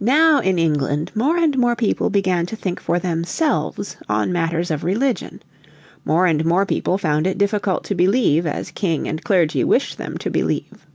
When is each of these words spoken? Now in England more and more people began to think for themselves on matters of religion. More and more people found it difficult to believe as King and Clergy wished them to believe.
Now 0.00 0.38
in 0.38 0.58
England 0.58 1.12
more 1.14 1.36
and 1.36 1.58
more 1.58 1.76
people 1.76 2.08
began 2.08 2.46
to 2.46 2.56
think 2.56 2.80
for 2.80 2.98
themselves 2.98 3.98
on 4.08 4.32
matters 4.32 4.70
of 4.70 4.82
religion. 4.82 5.42
More 6.06 6.24
and 6.24 6.42
more 6.46 6.64
people 6.64 6.96
found 6.96 7.26
it 7.26 7.36
difficult 7.36 7.84
to 7.84 7.94
believe 7.94 8.46
as 8.46 8.70
King 8.70 9.06
and 9.06 9.22
Clergy 9.22 9.62
wished 9.62 9.98
them 9.98 10.16
to 10.16 10.30
believe. 10.30 10.86